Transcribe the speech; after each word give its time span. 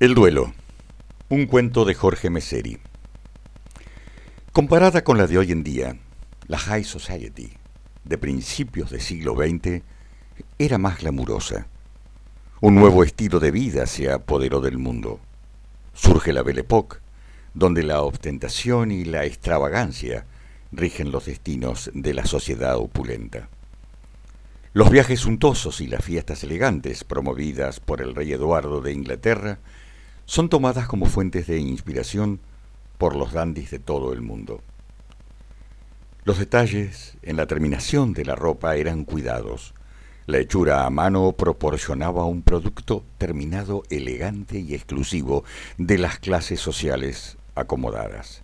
El 0.00 0.16
duelo. 0.16 0.52
Un 1.28 1.46
cuento 1.46 1.84
de 1.84 1.94
Jorge 1.94 2.28
Meseri. 2.28 2.78
Comparada 4.50 5.04
con 5.04 5.18
la 5.18 5.28
de 5.28 5.38
hoy 5.38 5.52
en 5.52 5.62
día, 5.62 5.96
la 6.48 6.58
High 6.58 6.82
Society 6.82 7.52
de 8.02 8.18
principios 8.18 8.90
del 8.90 9.00
siglo 9.00 9.36
XX 9.36 9.82
era 10.58 10.78
más 10.78 10.98
glamurosa. 10.98 11.68
Un 12.60 12.74
nuevo 12.74 13.04
estilo 13.04 13.38
de 13.38 13.52
vida 13.52 13.86
se 13.86 14.10
apoderó 14.10 14.60
del 14.60 14.78
mundo. 14.78 15.20
Surge 15.92 16.32
la 16.32 16.42
Belle 16.42 16.62
Époque, 16.62 16.98
donde 17.54 17.84
la 17.84 18.02
ostentación 18.02 18.90
y 18.90 19.04
la 19.04 19.24
extravagancia 19.24 20.26
rigen 20.72 21.12
los 21.12 21.26
destinos 21.26 21.92
de 21.94 22.14
la 22.14 22.26
sociedad 22.26 22.78
opulenta. 22.78 23.48
Los 24.76 24.90
viajes 24.90 25.20
suntuosos 25.20 25.80
y 25.80 25.86
las 25.86 26.04
fiestas 26.04 26.42
elegantes 26.42 27.04
promovidas 27.04 27.78
por 27.78 28.00
el 28.00 28.12
rey 28.12 28.32
Eduardo 28.32 28.80
de 28.80 28.92
Inglaterra 28.92 29.60
son 30.24 30.48
tomadas 30.48 30.88
como 30.88 31.06
fuentes 31.06 31.46
de 31.46 31.60
inspiración 31.60 32.40
por 32.98 33.14
los 33.14 33.32
dandis 33.32 33.70
de 33.70 33.78
todo 33.78 34.12
el 34.12 34.20
mundo. 34.20 34.62
Los 36.24 36.40
detalles 36.40 37.16
en 37.22 37.36
la 37.36 37.46
terminación 37.46 38.14
de 38.14 38.24
la 38.24 38.34
ropa 38.34 38.74
eran 38.74 39.04
cuidados. 39.04 39.74
La 40.26 40.38
hechura 40.38 40.86
a 40.86 40.90
mano 40.90 41.30
proporcionaba 41.38 42.24
un 42.24 42.42
producto 42.42 43.04
terminado 43.16 43.84
elegante 43.90 44.58
y 44.58 44.74
exclusivo 44.74 45.44
de 45.78 45.98
las 45.98 46.18
clases 46.18 46.58
sociales 46.58 47.38
acomodadas. 47.54 48.42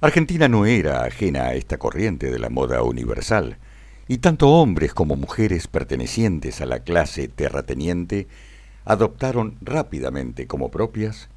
Argentina 0.00 0.48
no 0.48 0.66
era 0.66 1.04
ajena 1.04 1.44
a 1.44 1.54
esta 1.54 1.78
corriente 1.78 2.32
de 2.32 2.40
la 2.40 2.50
moda 2.50 2.82
universal, 2.82 3.58
y 4.08 4.18
tanto 4.18 4.50
hombres 4.50 4.92
como 4.92 5.16
mujeres 5.16 5.66
pertenecientes 5.66 6.60
a 6.60 6.66
la 6.66 6.80
clase 6.80 7.28
terrateniente 7.28 8.28
adoptaron 8.84 9.56
rápidamente 9.62 10.46
como 10.46 10.70
propias 10.70 11.28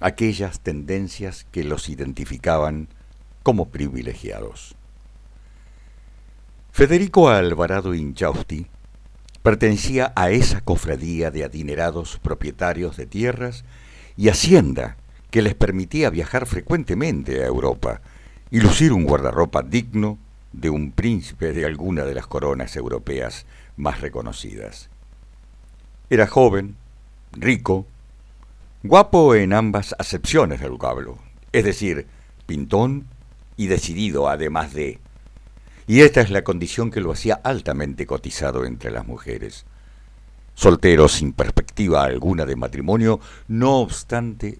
aquellas 0.00 0.60
tendencias 0.60 1.46
que 1.52 1.64
los 1.64 1.88
identificaban 1.88 2.88
como 3.42 3.68
privilegiados. 3.68 4.74
Federico 6.72 7.30
Alvarado 7.30 7.94
Inchausti 7.94 8.66
pertenecía 9.42 10.12
a 10.16 10.30
esa 10.30 10.60
cofradía 10.60 11.30
de 11.30 11.44
adinerados 11.44 12.18
propietarios 12.18 12.96
de 12.96 13.06
tierras 13.06 13.64
y 14.16 14.28
hacienda 14.28 14.96
que 15.30 15.42
les 15.42 15.54
permitía 15.54 16.10
viajar 16.10 16.46
frecuentemente 16.46 17.42
a 17.42 17.46
Europa 17.46 18.00
y 18.50 18.60
lucir 18.60 18.92
un 18.92 19.04
guardarropa 19.04 19.62
digno 19.62 20.18
de 20.56 20.70
un 20.70 20.90
príncipe 20.90 21.52
de 21.52 21.66
alguna 21.66 22.04
de 22.04 22.14
las 22.14 22.26
coronas 22.26 22.74
europeas 22.76 23.44
más 23.76 24.00
reconocidas. 24.00 24.88
Era 26.08 26.26
joven, 26.26 26.76
rico, 27.32 27.86
guapo 28.82 29.34
en 29.34 29.52
ambas 29.52 29.94
acepciones 29.98 30.60
del 30.60 30.70
vocablo, 30.70 31.18
es 31.52 31.64
decir, 31.64 32.06
pintón 32.46 33.06
y 33.56 33.66
decidido 33.66 34.28
además 34.28 34.72
de... 34.72 34.98
Y 35.86 36.00
esta 36.00 36.20
es 36.22 36.30
la 36.30 36.42
condición 36.42 36.90
que 36.90 37.00
lo 37.00 37.12
hacía 37.12 37.34
altamente 37.34 38.06
cotizado 38.06 38.64
entre 38.64 38.90
las 38.90 39.06
mujeres. 39.06 39.66
Soltero 40.54 41.06
sin 41.08 41.32
perspectiva 41.32 42.04
alguna 42.04 42.46
de 42.46 42.56
matrimonio, 42.56 43.20
no 43.46 43.76
obstante, 43.76 44.58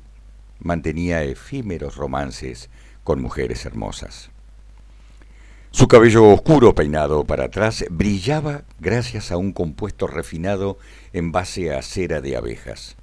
mantenía 0.61 1.23
efímeros 1.23 1.97
romances 1.97 2.69
con 3.03 3.23
mujeres 3.23 3.65
hermosas. 3.65 4.31
Su 5.77 5.89
cabello 5.89 6.31
oscuro 6.31 6.75
peinado 6.75 7.25
para 7.25 7.45
atrás 7.45 7.85
brillaba 7.91 8.63
gracias 8.81 9.31
a 9.31 9.37
un 9.37 9.53
compuesto 9.53 10.07
refinado 10.07 10.79
en 11.13 11.33
base 11.33 11.75
a 11.75 11.83
cera 11.83 12.23
de 12.23 12.35
abejas. 12.35 12.97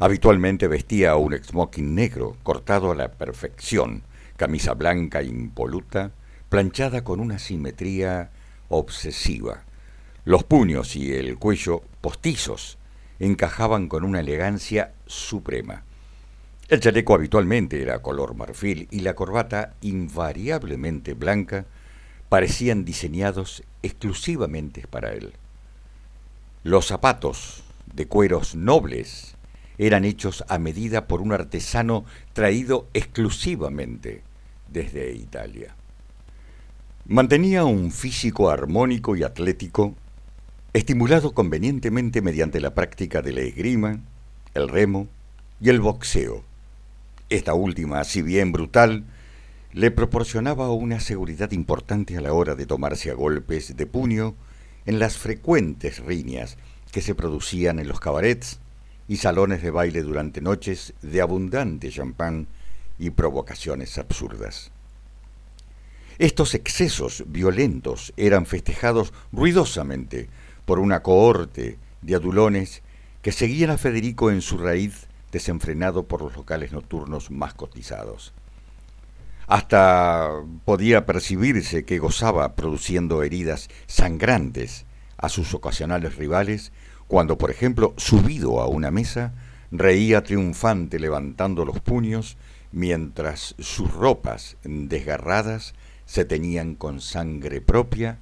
Habitualmente 0.00 0.66
vestía 0.66 1.14
un 1.14 1.32
smoking 1.32 1.94
negro 1.94 2.36
cortado 2.42 2.90
a 2.90 2.96
la 2.96 3.12
perfección, 3.12 4.02
camisa 4.36 4.74
blanca 4.74 5.22
impoluta, 5.22 6.10
planchada 6.48 7.04
con 7.04 7.20
una 7.20 7.38
simetría 7.38 8.32
obsesiva. 8.68 9.62
Los 10.24 10.42
puños 10.42 10.96
y 10.96 11.12
el 11.12 11.38
cuello 11.38 11.82
postizos 12.00 12.78
encajaban 13.20 13.86
con 13.86 14.02
una 14.02 14.18
elegancia 14.18 14.94
suprema. 15.06 15.84
El 16.70 16.78
chaleco 16.78 17.14
habitualmente 17.14 17.82
era 17.82 18.00
color 18.00 18.36
marfil 18.36 18.86
y 18.92 19.00
la 19.00 19.14
corbata, 19.16 19.74
invariablemente 19.80 21.14
blanca, 21.14 21.66
parecían 22.28 22.84
diseñados 22.84 23.64
exclusivamente 23.82 24.86
para 24.86 25.10
él. 25.10 25.32
Los 26.62 26.86
zapatos, 26.86 27.64
de 27.92 28.06
cueros 28.06 28.54
nobles, 28.54 29.34
eran 29.78 30.04
hechos 30.04 30.44
a 30.46 30.60
medida 30.60 31.08
por 31.08 31.22
un 31.22 31.32
artesano 31.32 32.04
traído 32.34 32.86
exclusivamente 32.94 34.22
desde 34.68 35.12
Italia. 35.12 35.74
Mantenía 37.04 37.64
un 37.64 37.90
físico 37.90 38.48
armónico 38.48 39.16
y 39.16 39.24
atlético, 39.24 39.96
estimulado 40.72 41.34
convenientemente 41.34 42.22
mediante 42.22 42.60
la 42.60 42.76
práctica 42.76 43.22
de 43.22 43.32
la 43.32 43.40
esgrima, 43.40 43.98
el 44.54 44.68
remo 44.68 45.08
y 45.60 45.70
el 45.70 45.80
boxeo 45.80 46.48
esta 47.30 47.54
última, 47.54 48.02
si 48.04 48.22
bien 48.22 48.52
brutal, 48.52 49.04
le 49.72 49.90
proporcionaba 49.92 50.70
una 50.70 50.98
seguridad 50.98 51.52
importante 51.52 52.16
a 52.16 52.20
la 52.20 52.32
hora 52.32 52.56
de 52.56 52.66
tomarse 52.66 53.10
a 53.10 53.14
golpes 53.14 53.76
de 53.76 53.86
puño 53.86 54.34
en 54.84 54.98
las 54.98 55.16
frecuentes 55.16 56.00
riñas 56.00 56.58
que 56.90 57.00
se 57.00 57.14
producían 57.14 57.78
en 57.78 57.86
los 57.86 58.00
cabarets 58.00 58.58
y 59.06 59.16
salones 59.16 59.62
de 59.62 59.70
baile 59.70 60.02
durante 60.02 60.40
noches 60.40 60.92
de 61.02 61.20
abundante 61.20 61.90
champán 61.90 62.48
y 62.98 63.10
provocaciones 63.10 63.96
absurdas. 63.96 64.72
Estos 66.18 66.54
excesos 66.54 67.24
violentos 67.28 68.12
eran 68.16 68.44
festejados 68.44 69.12
ruidosamente 69.32 70.28
por 70.64 70.80
una 70.80 71.02
cohorte 71.02 71.78
de 72.02 72.14
adulones 72.14 72.82
que 73.22 73.32
seguían 73.32 73.70
a 73.70 73.78
Federico 73.78 74.30
en 74.30 74.42
su 74.42 74.58
raíz 74.58 75.06
desenfrenado 75.32 76.04
por 76.04 76.22
los 76.22 76.34
locales 76.36 76.72
nocturnos 76.72 77.30
más 77.30 77.54
cotizados. 77.54 78.32
Hasta 79.46 80.30
podía 80.64 81.06
percibirse 81.06 81.84
que 81.84 81.98
gozaba 81.98 82.54
produciendo 82.54 83.22
heridas 83.22 83.68
sangrantes 83.86 84.86
a 85.18 85.28
sus 85.28 85.54
ocasionales 85.54 86.16
rivales 86.16 86.72
cuando, 87.08 87.36
por 87.36 87.50
ejemplo, 87.50 87.92
subido 87.96 88.60
a 88.60 88.68
una 88.68 88.92
mesa, 88.92 89.34
reía 89.72 90.22
triunfante 90.22 91.00
levantando 91.00 91.64
los 91.64 91.80
puños 91.80 92.36
mientras 92.72 93.56
sus 93.58 93.92
ropas 93.92 94.56
desgarradas 94.62 95.74
se 96.06 96.24
teñían 96.24 96.74
con 96.74 97.00
sangre 97.00 97.60
propia 97.60 98.18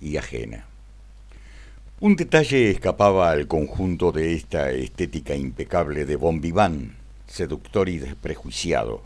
y 0.00 0.16
ajena. 0.16 0.71
Un 2.04 2.16
detalle 2.16 2.68
escapaba 2.68 3.30
al 3.30 3.46
conjunto 3.46 4.10
de 4.10 4.34
esta 4.34 4.72
estética 4.72 5.36
impecable 5.36 6.04
de 6.04 6.16
Bon 6.16 6.40
Vivant, 6.40 6.94
seductor 7.28 7.88
y 7.88 7.98
desprejuiciado. 7.98 9.04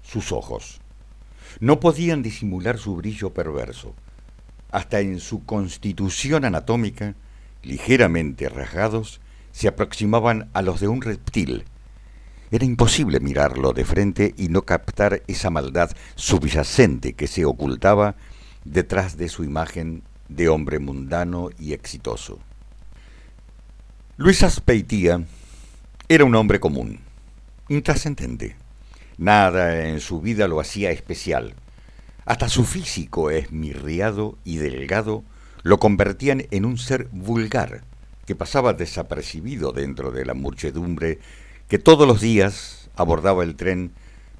Sus 0.00 0.30
ojos. 0.30 0.80
No 1.58 1.80
podían 1.80 2.22
disimular 2.22 2.78
su 2.78 2.94
brillo 2.94 3.30
perverso. 3.30 3.96
Hasta 4.70 5.00
en 5.00 5.18
su 5.18 5.44
constitución 5.44 6.44
anatómica, 6.44 7.16
ligeramente 7.64 8.48
rasgados, 8.48 9.20
se 9.50 9.66
aproximaban 9.66 10.48
a 10.52 10.62
los 10.62 10.78
de 10.78 10.86
un 10.86 11.02
reptil. 11.02 11.64
Era 12.52 12.64
imposible 12.64 13.18
mirarlo 13.18 13.72
de 13.72 13.84
frente 13.84 14.34
y 14.38 14.50
no 14.50 14.62
captar 14.62 15.24
esa 15.26 15.50
maldad 15.50 15.90
subyacente 16.14 17.14
que 17.14 17.26
se 17.26 17.44
ocultaba 17.44 18.14
detrás 18.64 19.16
de 19.16 19.28
su 19.28 19.42
imagen 19.42 20.04
de 20.28 20.48
hombre 20.48 20.78
mundano 20.78 21.50
y 21.58 21.72
exitoso. 21.72 22.38
Luis 24.16 24.42
Aspeitía 24.42 25.24
era 26.08 26.24
un 26.24 26.34
hombre 26.34 26.60
común, 26.60 27.00
intrascendente. 27.68 28.56
Nada 29.16 29.88
en 29.88 30.00
su 30.00 30.20
vida 30.20 30.48
lo 30.48 30.60
hacía 30.60 30.90
especial. 30.90 31.54
Hasta 32.24 32.48
su 32.48 32.64
físico 32.64 33.30
esmirriado 33.30 34.38
y 34.44 34.56
delgado 34.56 35.24
lo 35.62 35.78
convertían 35.78 36.46
en 36.50 36.64
un 36.64 36.78
ser 36.78 37.08
vulgar 37.10 37.82
que 38.26 38.34
pasaba 38.34 38.72
desapercibido 38.72 39.72
dentro 39.72 40.10
de 40.10 40.24
la 40.24 40.34
muchedumbre 40.34 41.18
que 41.68 41.78
todos 41.78 42.06
los 42.06 42.20
días 42.20 42.90
abordaba 42.96 43.42
el 43.44 43.56
tren 43.56 43.92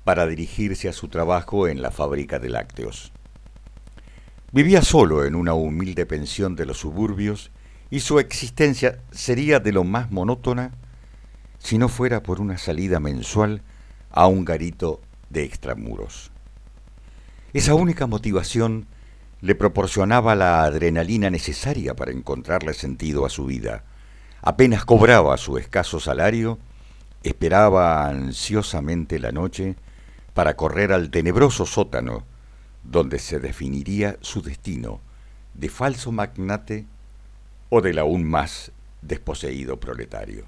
para 0.04 0.26
dirigirse 0.26 0.88
a 0.88 0.92
su 0.92 1.08
trabajo 1.08 1.66
en 1.66 1.82
la 1.82 1.90
fábrica 1.90 2.38
de 2.38 2.50
lácteos. 2.50 3.12
Vivía 4.54 4.82
solo 4.82 5.24
en 5.24 5.34
una 5.34 5.52
humilde 5.52 6.06
pensión 6.06 6.54
de 6.54 6.64
los 6.64 6.78
suburbios 6.78 7.50
y 7.90 7.98
su 7.98 8.20
existencia 8.20 9.00
sería 9.10 9.58
de 9.58 9.72
lo 9.72 9.82
más 9.82 10.12
monótona 10.12 10.70
si 11.58 11.76
no 11.76 11.88
fuera 11.88 12.22
por 12.22 12.40
una 12.40 12.56
salida 12.56 13.00
mensual 13.00 13.62
a 14.12 14.28
un 14.28 14.44
garito 14.44 15.00
de 15.28 15.42
extramuros. 15.42 16.30
Esa 17.52 17.74
única 17.74 18.06
motivación 18.06 18.86
le 19.40 19.56
proporcionaba 19.56 20.36
la 20.36 20.62
adrenalina 20.62 21.30
necesaria 21.30 21.96
para 21.96 22.12
encontrarle 22.12 22.74
sentido 22.74 23.26
a 23.26 23.30
su 23.30 23.46
vida. 23.46 23.82
Apenas 24.40 24.84
cobraba 24.84 25.36
su 25.36 25.58
escaso 25.58 25.98
salario, 25.98 26.60
esperaba 27.24 28.06
ansiosamente 28.06 29.18
la 29.18 29.32
noche 29.32 29.74
para 30.32 30.54
correr 30.54 30.92
al 30.92 31.10
tenebroso 31.10 31.66
sótano 31.66 32.22
donde 32.84 33.18
se 33.18 33.40
definiría 33.40 34.16
su 34.20 34.42
destino 34.42 35.00
de 35.54 35.68
falso 35.68 36.12
magnate 36.12 36.86
o 37.70 37.80
del 37.80 37.98
aún 37.98 38.24
más 38.24 38.72
desposeído 39.02 39.78
proletario. 39.80 40.44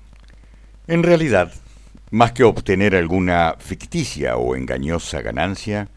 En 0.87 1.03
realidad, 1.03 1.53
más 2.11 2.33
que 2.33 2.44
obtener 2.44 2.94
alguna 2.94 3.56
ficticia 3.59 4.37
o 4.37 4.55
engañosa 4.55 5.23
ganancia, 5.23 5.88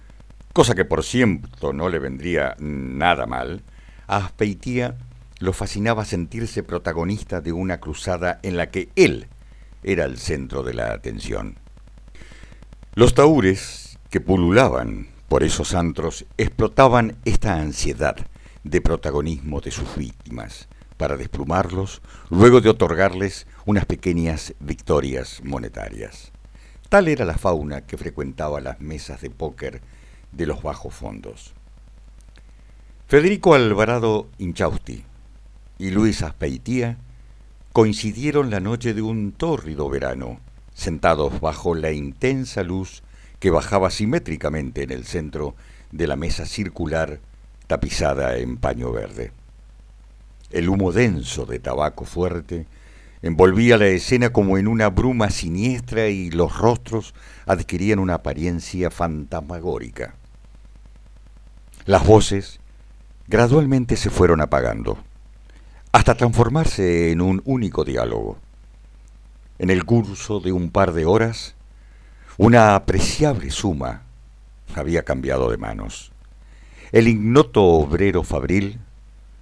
cosa 0.53 0.75
que 0.75 0.85
por 0.85 1.03
cierto 1.03 1.73
no 1.73 1.89
le 1.89 1.99
vendría 1.99 2.55
nada 2.59 3.25
mal, 3.25 3.63
a 4.07 4.17
Aspeitía 4.17 4.97
lo 5.39 5.53
fascinaba 5.53 6.05
sentirse 6.05 6.63
protagonista 6.63 7.41
de 7.41 7.53
una 7.53 7.79
cruzada 7.79 8.39
en 8.43 8.57
la 8.57 8.71
que 8.71 8.89
él 8.95 9.27
era 9.83 10.05
el 10.05 10.17
centro 10.17 10.63
de 10.63 10.73
la 10.73 10.91
atención. 10.91 11.57
Los 12.95 13.13
taúres 13.13 13.97
que 14.09 14.19
pululaban 14.19 15.07
por 15.29 15.43
esos 15.43 15.75
antros 15.75 16.25
explotaban 16.37 17.15
esta 17.23 17.53
ansiedad 17.53 18.17
de 18.63 18.81
protagonismo 18.81 19.61
de 19.61 19.69
sus 19.69 19.95
víctimas 19.95 20.67
para 20.97 21.15
desplumarlos, 21.17 22.01
luego 22.29 22.61
de 22.61 22.69
otorgarles 22.69 23.45
unas 23.65 23.85
pequeñas 23.85 24.55
victorias 24.59 25.41
monetarias. 25.43 26.31
Tal 26.89 27.07
era 27.07 27.25
la 27.25 27.37
fauna 27.37 27.81
que 27.81 27.97
frecuentaba 27.97 28.59
las 28.59 28.81
mesas 28.81 29.21
de 29.21 29.29
póker 29.29 29.81
de 30.31 30.47
los 30.47 30.63
bajos 30.63 30.95
fondos. 30.95 31.53
Federico 33.07 33.53
Alvarado 33.53 34.27
Inchausti 34.39 35.05
y 35.77 35.91
Luis 35.91 36.23
Aspeitía 36.23 36.97
coincidieron 37.71 38.49
la 38.49 38.59
noche 38.59 38.95
de 38.95 39.03
un 39.03 39.31
tórrido 39.31 39.89
verano, 39.89 40.39
sentados 40.73 41.39
bajo 41.39 41.75
la 41.75 41.91
intensa 41.91 42.63
luz 42.63 43.03
que 43.39 43.49
bajaba 43.49 43.89
simétricamente 43.89 44.83
en 44.83 44.91
el 44.91 45.05
centro 45.05 45.55
de 45.91 46.07
la 46.07 46.15
mesa 46.15 46.45
circular 46.45 47.19
tapizada 47.67 48.37
en 48.37 48.57
paño 48.57 48.91
verde. 48.91 49.31
El 50.51 50.69
humo 50.69 50.91
denso 50.91 51.45
de 51.45 51.59
tabaco 51.59 52.05
fuerte 52.05 52.65
envolvía 53.21 53.77
la 53.77 53.87
escena 53.87 54.31
como 54.31 54.57
en 54.57 54.67
una 54.67 54.89
bruma 54.89 55.29
siniestra 55.29 56.07
y 56.07 56.31
los 56.31 56.57
rostros 56.57 57.13
adquirían 57.45 57.99
una 57.99 58.15
apariencia 58.15 58.89
fantasmagórica. 58.89 60.15
Las 61.85 62.05
voces 62.05 62.59
gradualmente 63.27 63.95
se 63.95 64.09
fueron 64.09 64.41
apagando, 64.41 64.97
hasta 65.91 66.15
transformarse 66.15 67.11
en 67.11 67.21
un 67.21 67.41
único 67.45 67.83
diálogo. 67.83 68.37
En 69.59 69.69
el 69.69 69.85
curso 69.85 70.39
de 70.39 70.51
un 70.51 70.71
par 70.71 70.93
de 70.93 71.05
horas, 71.05 71.55
una 72.39 72.73
apreciable 72.73 73.51
suma 73.51 74.03
había 74.73 75.03
cambiado 75.03 75.51
de 75.51 75.57
manos. 75.57 76.13
El 76.93 77.09
ignoto 77.09 77.65
obrero 77.65 78.23
fabril 78.23 78.79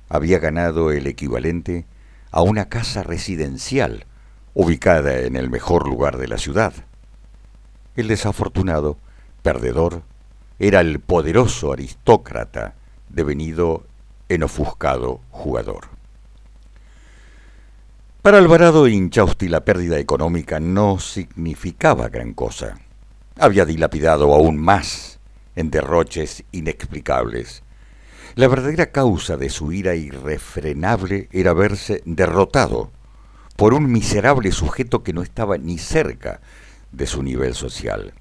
había 0.09 0.39
ganado 0.39 0.91
el 0.91 1.05
equivalente 1.05 1.85
a 2.31 2.41
una 2.41 2.69
casa 2.69 3.03
residencial 3.03 4.07
ubicada 4.55 5.19
en 5.19 5.35
el 5.35 5.51
mejor 5.51 5.87
lugar 5.87 6.17
de 6.17 6.27
la 6.27 6.39
ciudad. 6.39 6.73
El 7.95 8.07
desafortunado, 8.07 8.97
perdedor, 9.43 10.01
era 10.57 10.79
el 10.79 10.99
poderoso 10.99 11.73
aristócrata 11.73 12.73
devenido 13.09 13.85
en 14.27 14.41
ofuscado 14.41 15.21
jugador. 15.29 15.89
Para 18.23 18.39
Alvarado 18.39 18.87
Inchausti 18.87 19.49
la 19.49 19.63
pérdida 19.63 19.99
económica 19.99 20.59
no 20.59 20.97
significaba 20.97 22.09
gran 22.09 22.33
cosa. 22.33 22.79
Había 23.39 23.65
dilapidado 23.65 24.33
aún 24.33 24.57
más 24.57 25.19
en 25.55 25.69
derroches 25.69 26.43
inexplicables. 26.51 27.61
La 28.35 28.47
verdadera 28.47 28.91
causa 28.91 29.37
de 29.37 29.49
su 29.49 29.71
ira 29.71 29.95
irrefrenable 29.95 31.29
era 31.31 31.53
verse 31.53 32.01
derrotado 32.05 32.91
por 33.55 33.73
un 33.73 33.91
miserable 33.91 34.51
sujeto 34.51 35.03
que 35.03 35.13
no 35.13 35.21
estaba 35.21 35.57
ni 35.57 35.77
cerca 35.77 36.41
de 36.91 37.05
su 37.05 37.21
nivel 37.21 37.53
social. 37.53 38.13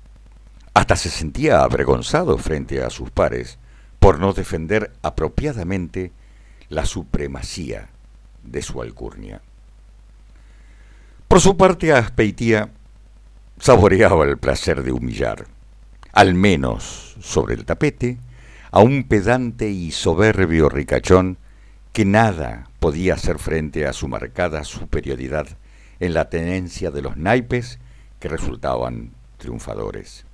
Hasta 0.74 0.96
se 0.96 1.08
sentía 1.08 1.62
avergonzado 1.62 2.36
frente 2.36 2.82
a 2.82 2.90
sus 2.90 3.10
pares 3.10 3.58
por 3.98 4.18
no 4.18 4.34
defender 4.34 4.92
apropiadamente 5.02 6.12
la 6.68 6.84
supremacía 6.84 7.88
de 8.42 8.60
su 8.60 8.82
alcurnia. 8.82 9.40
Por 11.28 11.40
su 11.40 11.56
parte, 11.56 11.92
Aspeitía 11.92 12.70
saboreaba 13.58 14.24
el 14.24 14.38
placer 14.38 14.82
de 14.82 14.92
humillar, 14.92 15.46
al 16.12 16.34
menos 16.34 17.16
sobre 17.20 17.54
el 17.54 17.64
tapete, 17.64 18.18
a 18.70 18.80
un 18.80 19.04
pedante 19.04 19.70
y 19.70 19.90
soberbio 19.90 20.68
ricachón 20.68 21.38
que 21.92 22.04
nada 22.04 22.68
podía 22.78 23.14
hacer 23.14 23.38
frente 23.38 23.86
a 23.86 23.92
su 23.92 24.08
marcada 24.08 24.64
superioridad 24.64 25.46
en 25.98 26.12
la 26.12 26.28
tenencia 26.28 26.90
de 26.90 27.00
los 27.02 27.16
naipes 27.16 27.78
que 28.20 28.28
resultaban 28.28 29.12
triunfadores. 29.38 30.26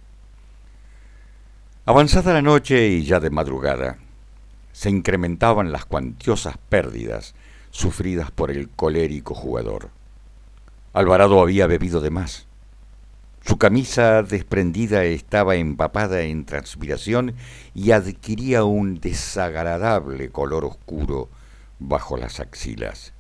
Avanzada 1.85 2.33
la 2.33 2.43
noche 2.43 2.89
y 2.89 3.05
ya 3.05 3.21
de 3.21 3.31
madrugada, 3.31 3.99
se 4.73 4.91
incrementaban 4.91 5.71
las 5.71 5.85
cuantiosas 5.85 6.57
pérdidas 6.69 7.35
sufridas 7.71 8.31
por 8.31 8.51
el 8.51 8.69
colérico 8.69 9.35
jugador. 9.35 9.91
Alvarado 10.93 11.41
había 11.41 11.67
bebido 11.67 12.01
de 12.01 12.11
más. 12.11 12.47
Su 13.45 13.59
camisa 13.59 14.23
desprendida 14.23 15.03
estaba 15.03 15.57
empapada 15.57 16.23
en 16.23 16.45
transpiración 16.45 17.35
y 17.75 17.91
adquiría 17.91 18.63
un 18.63 19.01
desagradable 19.01 20.31
color 20.31 20.65
oscuro 20.65 21.29
bajo 21.81 22.17
las 22.17 22.39
axilas. 22.39 23.13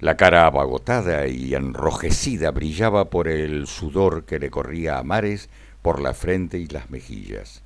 La 0.00 0.16
cara 0.16 0.46
abagotada 0.46 1.28
y 1.28 1.54
enrojecida 1.54 2.50
brillaba 2.50 3.10
por 3.10 3.28
el 3.28 3.68
sudor 3.68 4.24
que 4.24 4.40
le 4.40 4.50
corría 4.50 4.98
a 4.98 5.04
mares 5.04 5.48
por 5.82 6.00
la 6.00 6.14
frente 6.14 6.58
y 6.58 6.66
las 6.66 6.90
mejillas. 6.90 7.62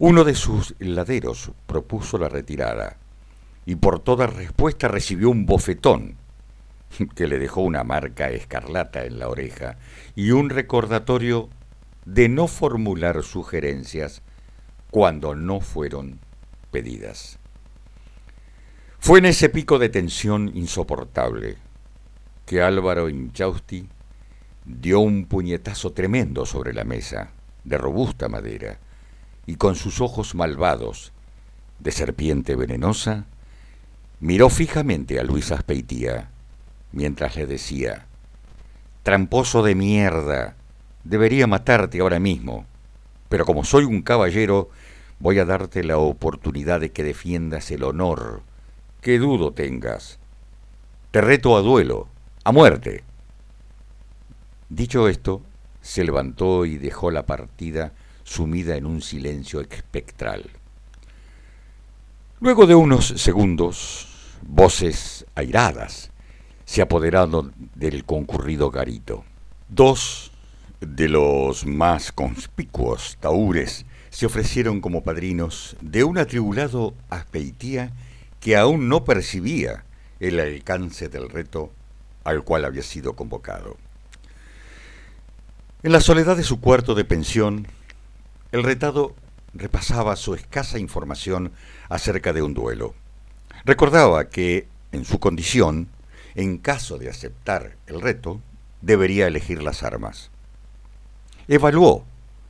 Uno 0.00 0.24
de 0.24 0.34
sus 0.34 0.74
laderos 0.80 1.52
propuso 1.68 2.18
la 2.18 2.28
retirada 2.28 2.96
y 3.64 3.76
por 3.76 4.00
toda 4.00 4.26
respuesta 4.26 4.88
recibió 4.88 5.30
un 5.30 5.46
bofetón 5.46 6.16
que 7.14 7.26
le 7.26 7.38
dejó 7.38 7.60
una 7.60 7.84
marca 7.84 8.30
escarlata 8.30 9.04
en 9.04 9.18
la 9.18 9.28
oreja 9.28 9.76
y 10.14 10.30
un 10.30 10.50
recordatorio 10.50 11.50
de 12.04 12.28
no 12.28 12.46
formular 12.46 13.22
sugerencias 13.22 14.22
cuando 14.90 15.34
no 15.34 15.60
fueron 15.60 16.20
pedidas. 16.70 17.38
Fue 18.98 19.18
en 19.18 19.26
ese 19.26 19.48
pico 19.48 19.78
de 19.78 19.88
tensión 19.88 20.50
insoportable 20.54 21.58
que 22.44 22.62
Álvaro 22.62 23.08
Inchausti 23.08 23.88
dio 24.64 25.00
un 25.00 25.26
puñetazo 25.26 25.92
tremendo 25.92 26.46
sobre 26.46 26.72
la 26.72 26.84
mesa, 26.84 27.32
de 27.64 27.78
robusta 27.78 28.28
madera, 28.28 28.78
y 29.46 29.56
con 29.56 29.74
sus 29.76 30.00
ojos 30.00 30.34
malvados, 30.34 31.12
de 31.78 31.92
serpiente 31.92 32.56
venenosa, 32.56 33.26
miró 34.20 34.48
fijamente 34.48 35.20
a 35.20 35.24
Luis 35.24 35.52
Aspeitía, 35.52 36.30
mientras 36.92 37.36
le 37.36 37.46
decía, 37.46 38.06
Tramposo 39.02 39.62
de 39.62 39.76
mierda, 39.76 40.56
debería 41.04 41.46
matarte 41.46 42.00
ahora 42.00 42.18
mismo, 42.18 42.66
pero 43.28 43.44
como 43.44 43.62
soy 43.62 43.84
un 43.84 44.02
caballero, 44.02 44.70
voy 45.20 45.38
a 45.38 45.44
darte 45.44 45.84
la 45.84 45.98
oportunidad 45.98 46.80
de 46.80 46.90
que 46.90 47.04
defiendas 47.04 47.70
el 47.70 47.84
honor, 47.84 48.42
que 49.00 49.18
dudo 49.18 49.52
tengas. 49.52 50.18
Te 51.12 51.20
reto 51.20 51.56
a 51.56 51.60
duelo, 51.60 52.08
a 52.42 52.50
muerte. 52.50 53.04
Dicho 54.68 55.08
esto, 55.08 55.42
se 55.80 56.02
levantó 56.02 56.64
y 56.66 56.76
dejó 56.76 57.12
la 57.12 57.26
partida 57.26 57.92
sumida 58.24 58.76
en 58.76 58.86
un 58.86 59.02
silencio 59.02 59.60
espectral. 59.60 60.50
Luego 62.40 62.66
de 62.66 62.74
unos 62.74 63.06
segundos, 63.06 64.36
voces 64.42 65.24
airadas 65.36 66.10
se 66.66 66.82
apoderaron 66.82 67.54
del 67.74 68.04
concurrido 68.04 68.70
garito. 68.70 69.24
Dos 69.68 70.32
de 70.80 71.08
los 71.08 71.64
más 71.64 72.12
conspicuos 72.12 73.16
taúres 73.20 73.86
se 74.10 74.26
ofrecieron 74.26 74.80
como 74.80 75.02
padrinos 75.02 75.76
de 75.80 76.04
un 76.04 76.18
atribulado 76.18 76.92
aspeitía 77.08 77.92
que 78.40 78.56
aún 78.56 78.88
no 78.88 79.04
percibía 79.04 79.84
el 80.20 80.38
alcance 80.40 81.08
del 81.08 81.30
reto 81.30 81.72
al 82.24 82.42
cual 82.42 82.64
había 82.64 82.82
sido 82.82 83.14
convocado. 83.14 83.76
En 85.82 85.92
la 85.92 86.00
soledad 86.00 86.36
de 86.36 86.42
su 86.42 86.60
cuarto 86.60 86.94
de 86.94 87.04
pensión, 87.04 87.68
el 88.50 88.64
retado 88.64 89.14
repasaba 89.54 90.16
su 90.16 90.34
escasa 90.34 90.78
información 90.78 91.52
acerca 91.88 92.32
de 92.32 92.42
un 92.42 92.54
duelo. 92.54 92.94
Recordaba 93.64 94.28
que, 94.28 94.66
en 94.92 95.04
su 95.04 95.20
condición, 95.20 95.88
en 96.36 96.58
caso 96.58 96.98
de 96.98 97.08
aceptar 97.08 97.76
el 97.86 98.00
reto, 98.00 98.42
debería 98.82 99.26
elegir 99.26 99.62
las 99.62 99.82
armas. 99.82 100.30
Evaluó 101.48 102.04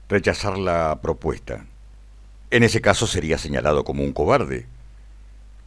rechazar 0.09 0.59
la 0.59 1.01
propuesta. 1.01 1.67
En 2.51 2.65
ese 2.65 2.81
caso 2.81 3.07
sería 3.07 3.39
señalado 3.39 3.85
como 3.85 4.03
un 4.03 4.13
cobarde. 4.13 4.67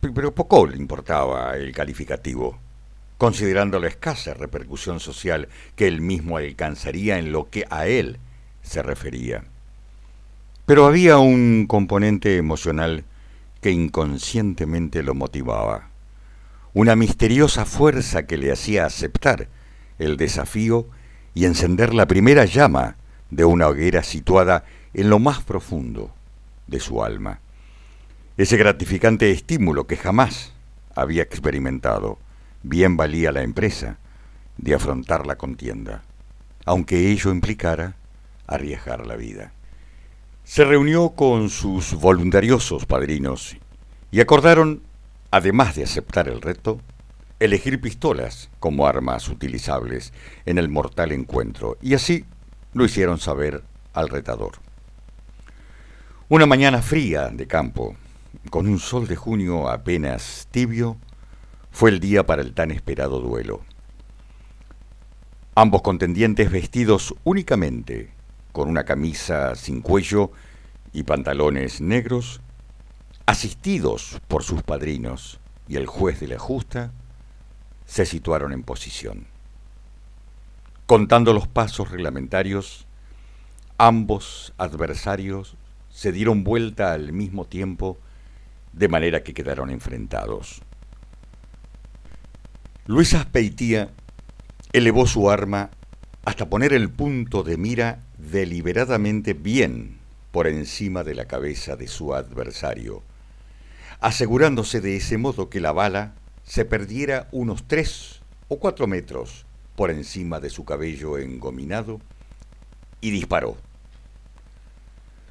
Pero 0.02 0.36
poco 0.36 0.68
le 0.68 0.76
importaba 0.76 1.56
el 1.56 1.72
calificativo, 1.74 2.60
considerando 3.18 3.80
la 3.80 3.88
escasa 3.88 4.34
repercusión 4.34 5.00
social 5.00 5.48
que 5.78 5.88
él 5.88 6.02
mismo 6.02 6.38
alcanzaría 6.38 7.20
en 7.20 7.32
lo 7.32 7.50
que 7.50 7.66
a 7.70 7.88
él 7.88 8.20
se 8.62 8.84
refería. 8.84 9.46
Pero 10.66 10.86
había 10.86 11.20
un 11.20 11.68
componente 11.68 12.36
emocional 12.36 13.06
que 13.62 13.72
inconscientemente 13.72 15.04
lo 15.04 15.16
motivaba, 15.16 15.88
una 16.74 16.96
misteriosa 16.96 17.66
fuerza 17.66 18.24
que 18.24 18.38
le 18.38 18.52
hacía 18.52 18.86
aceptar 18.86 19.48
el 19.98 20.18
desafío 20.18 20.88
y 21.34 21.46
encender 21.46 21.94
la 21.94 22.08
primera 22.08 22.46
llama 22.46 22.96
de 23.30 23.46
una 23.46 23.68
hoguera 23.68 24.04
situada 24.04 24.66
en 24.94 25.10
lo 25.10 25.20
más 25.20 25.44
profundo 25.44 26.12
de 26.68 26.80
su 26.80 27.04
alma. 27.04 27.40
Ese 28.38 28.58
gratificante 28.58 29.32
estímulo 29.32 29.86
que 29.88 29.98
jamás 29.98 30.54
había 30.96 31.24
experimentado, 31.24 32.18
bien 32.64 32.98
valía 32.98 33.32
la 33.32 33.42
empresa 33.42 33.98
de 34.58 34.76
afrontar 34.76 35.26
la 35.26 35.38
contienda, 35.38 36.04
aunque 36.66 37.10
ello 37.12 37.32
implicara 37.32 37.96
arriesgar 38.48 39.06
la 39.06 39.16
vida. 39.16 39.54
Se 40.44 40.66
reunió 40.66 41.12
con 41.12 41.50
sus 41.50 41.94
voluntariosos 41.94 42.86
padrinos 42.86 43.58
y 44.12 44.20
acordaron, 44.20 44.82
además 45.31 45.75
de 45.75 45.83
aceptar 45.83 46.27
el 46.27 46.41
reto, 46.41 46.79
elegir 47.39 47.79
pistolas 47.79 48.50
como 48.59 48.88
armas 48.88 49.29
utilizables 49.29 50.13
en 50.45 50.57
el 50.57 50.69
mortal 50.69 51.12
encuentro, 51.12 51.77
y 51.81 51.93
así 51.93 52.25
lo 52.74 52.86
hicieron 52.86 53.19
saber 53.19 53.63
al 53.93 54.09
retador. 54.09 54.53
Una 56.27 56.45
mañana 56.45 56.81
fría 56.81 57.29
de 57.29 57.48
campo, 57.48 57.95
con 58.50 58.67
un 58.67 58.79
sol 58.79 59.07
de 59.07 59.15
junio 59.15 59.69
apenas 59.69 60.48
tibio, 60.51 60.98
fue 61.71 61.89
el 61.89 62.00
día 62.00 62.25
para 62.25 62.41
el 62.41 62.53
tan 62.53 62.71
esperado 62.71 63.19
duelo. 63.19 63.62
Ambos 65.55 65.81
contendientes 65.81 66.51
vestidos 66.51 67.15
únicamente 67.24 68.12
con 68.51 68.69
una 68.69 68.83
camisa 68.83 69.55
sin 69.55 69.81
cuello 69.81 70.31
y 70.93 71.03
pantalones 71.03 71.81
negros, 71.81 72.41
asistidos 73.29 74.19
por 74.27 74.43
sus 74.43 74.63
padrinos 74.63 75.39
y 75.67 75.75
el 75.75 75.86
juez 75.86 76.19
de 76.19 76.27
la 76.27 76.39
justa, 76.39 76.91
se 77.86 78.07
situaron 78.07 78.53
en 78.53 78.63
posición. 78.63 79.27
Contando 80.88 81.31
los 81.31 81.48
pasos 81.48 81.91
reglamentarios, 81.91 82.88
ambos 83.77 84.51
adversarios 84.57 85.57
se 85.91 86.12
dieron 86.12 86.43
vuelta 86.43 86.91
al 86.91 87.13
mismo 87.13 87.45
tiempo, 87.45 88.00
de 88.74 88.88
manera 88.88 89.21
que 89.21 89.36
quedaron 89.36 89.69
enfrentados. 89.69 90.63
Luis 92.88 93.13
Aspeitía 93.13 93.91
elevó 94.74 95.05
su 95.05 95.29
arma 95.29 95.69
hasta 96.25 96.50
poner 96.50 96.74
el 96.74 96.89
punto 96.89 97.43
de 97.43 97.57
mira 97.57 98.00
deliberadamente 98.17 99.33
bien 99.33 100.00
por 100.31 100.48
encima 100.48 101.03
de 101.03 101.13
la 101.13 101.25
cabeza 101.25 101.75
de 101.75 101.88
su 101.88 102.15
adversario, 102.15 103.03
asegurándose 104.00 104.82
de 104.82 104.96
ese 104.96 105.18
modo 105.18 105.50
que 105.50 105.60
la 105.60 105.72
bala 105.72 106.15
se 106.44 106.65
perdiera 106.65 107.27
unos 107.32 107.68
tres 107.68 108.22
o 108.48 108.60
cuatro 108.60 108.88
metros 108.88 109.46
por 109.75 109.91
encima 109.91 110.39
de 110.39 110.50
su 110.50 110.65
cabello 110.65 111.18
engominado 111.18 112.00
y 113.01 113.12
disparó. 113.12 113.58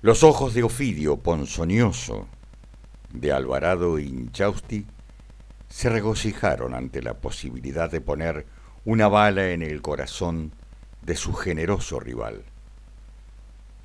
Los 0.00 0.22
ojos 0.22 0.54
de 0.54 0.62
Ofidio 0.62 1.16
ponzoñoso, 1.16 2.28
de 3.12 3.32
Alvarado 3.32 3.98
Inchausti, 3.98 4.86
se 5.68 5.88
regocijaron 5.88 6.74
ante 6.74 7.02
la 7.02 7.14
posibilidad 7.14 7.90
de 7.90 8.00
poner 8.00 8.46
una 8.84 9.08
bala 9.08 9.50
en 9.50 9.62
el 9.62 9.82
corazón 9.82 10.52
de 11.02 11.16
su 11.16 11.34
generoso 11.34 12.00
rival. 12.00 12.44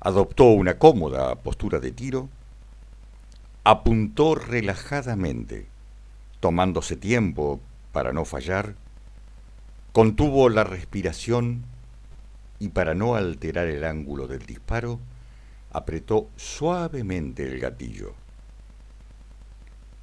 Adoptó 0.00 0.44
una 0.44 0.78
cómoda 0.78 1.34
postura 1.36 1.80
de 1.80 1.90
tiro, 1.90 2.28
apuntó 3.64 4.34
relajadamente 4.34 5.66
tomándose 6.40 6.96
tiempo 6.96 7.60
para 7.92 8.12
no 8.12 8.26
fallar, 8.26 8.74
contuvo 9.92 10.50
la 10.50 10.64
respiración 10.64 11.64
y 12.58 12.68
para 12.68 12.94
no 12.94 13.14
alterar 13.14 13.66
el 13.68 13.84
ángulo 13.84 14.26
del 14.26 14.44
disparo, 14.44 15.00
apretó 15.72 16.28
suavemente 16.36 17.46
el 17.46 17.58
gatillo. 17.58 18.12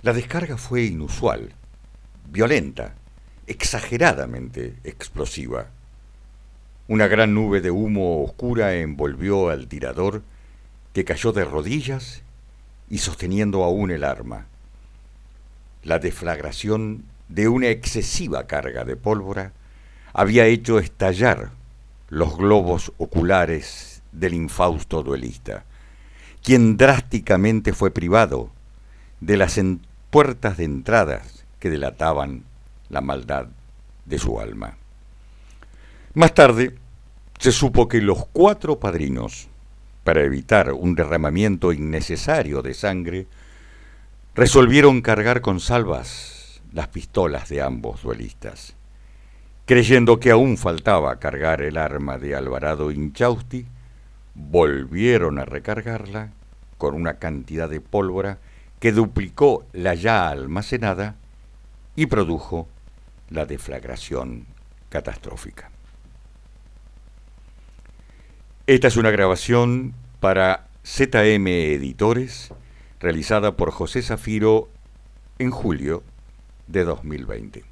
La 0.02 0.14
descarga 0.14 0.58
fue 0.58 0.86
inusual, 0.86 1.54
violenta, 2.32 2.96
exageradamente 3.46 4.78
explosiva. 4.84 5.68
Una 6.88 7.08
gran 7.08 7.36
nube 7.36 7.62
de 7.62 7.70
humo 7.70 8.24
oscura 8.24 8.74
envolvió 8.74 9.50
al 9.50 9.68
tirador, 9.68 10.24
que 10.94 11.06
cayó 11.06 11.32
de 11.32 11.46
rodillas 11.46 12.24
y 12.92 13.00
sosteniendo 13.00 13.64
aún 13.64 13.90
el 13.90 14.04
arma 14.04 14.46
la 15.84 16.00
deflagración 16.00 17.06
de 17.28 17.48
una 17.48 17.68
excesiva 17.68 18.46
carga 18.46 18.84
de 18.84 18.96
pólvora 18.96 19.54
había 20.14 20.46
hecho 20.46 20.80
estallar 20.80 21.52
los 22.10 22.38
globos 22.38 22.92
oculares 22.98 24.04
del 24.12 24.34
infausto 24.34 25.02
duelista, 25.02 25.64
quien 26.44 26.76
drásticamente 26.78 27.74
fue 27.74 27.92
privado 27.92 28.52
de 29.22 29.38
las 29.38 29.60
puertas 30.10 30.58
de 30.58 30.66
entradas 30.66 31.46
que 31.60 31.70
delataban 31.70 32.44
la 32.90 33.02
maldad 33.02 33.48
de 34.06 34.20
su 34.20 34.40
alma. 34.40 34.78
Más 36.14 36.34
tarde 36.34 36.76
se 37.40 37.54
supo 37.54 37.88
que 37.88 38.02
los 38.02 38.26
cuatro 38.34 38.80
padrinos, 38.80 39.48
para 40.04 40.24
evitar 40.24 40.74
un 40.74 40.96
derramamiento 40.96 41.74
innecesario 41.74 42.62
de 42.62 42.74
sangre, 42.74 43.28
resolvieron 44.34 45.02
cargar 45.02 45.42
con 45.42 45.60
salvas 45.60 46.62
las 46.72 46.88
pistolas 46.88 47.50
de 47.50 47.62
ambos 47.62 48.02
duelistas. 48.02 48.76
Creyendo 49.66 50.20
que 50.20 50.32
aún 50.32 50.58
faltaba 50.58 51.20
cargar 51.20 51.62
el 51.62 51.78
arma 51.78 52.18
de 52.18 52.36
Alvarado 52.36 52.92
Inchausti, 52.92 53.66
volvieron 54.34 55.40
a 55.40 55.46
recargarla 55.46 56.32
con 56.78 56.96
una 56.96 57.16
cantidad 57.16 57.70
de 57.70 57.82
pólvora 57.82 58.40
que 58.80 58.92
duplicó 58.92 59.66
la 59.74 59.94
ya 59.94 60.30
almacenada 60.30 61.16
y 61.96 62.08
produjo 62.08 62.68
la 63.30 63.46
deflagración 63.46 64.48
catastrófica. 64.90 65.70
Esta 68.72 68.88
es 68.88 68.96
una 68.96 69.12
grabación 69.12 69.94
para 70.22 70.70
ZM 70.86 71.46
Editores 71.46 72.54
realizada 73.02 73.58
por 73.58 73.70
José 73.70 74.02
Zafiro 74.02 74.70
en 75.40 75.52
julio 75.52 76.04
de 76.68 76.86
2020. 76.86 77.71